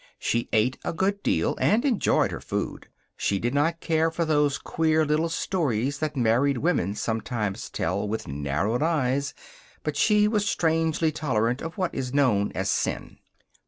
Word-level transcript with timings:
She 0.17 0.49
ate 0.51 0.79
a 0.83 0.93
good 0.93 1.21
deal, 1.21 1.55
and 1.61 1.85
enjoyed 1.85 2.31
her 2.31 2.41
food. 2.41 2.87
She 3.15 3.37
did 3.37 3.53
not 3.53 3.81
care 3.81 4.09
for 4.09 4.25
those 4.25 4.57
queer 4.57 5.05
little 5.05 5.29
stories 5.29 5.99
that 5.99 6.15
married 6.17 6.57
women 6.57 6.95
sometimes 6.95 7.69
tell, 7.69 8.07
with 8.07 8.27
narrowed 8.27 8.81
eyes, 8.81 9.35
but 9.83 9.95
she 9.95 10.27
was 10.27 10.49
strangely 10.49 11.11
tolerant 11.11 11.61
of 11.61 11.77
what 11.77 11.93
is 11.93 12.15
known 12.15 12.51
as 12.55 12.71
sin. 12.71 13.19